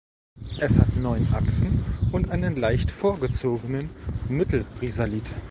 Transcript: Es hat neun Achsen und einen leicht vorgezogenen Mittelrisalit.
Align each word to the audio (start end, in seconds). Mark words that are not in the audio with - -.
Es 0.59 0.79
hat 0.79 0.95
neun 0.97 1.27
Achsen 1.31 1.79
und 2.11 2.31
einen 2.31 2.55
leicht 2.55 2.89
vorgezogenen 2.89 3.87
Mittelrisalit. 4.29 5.25